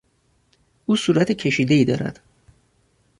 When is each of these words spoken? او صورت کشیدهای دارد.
او 0.85 0.95
صورت 0.95 1.31
کشیدهای 1.31 1.85
دارد. 1.85 2.19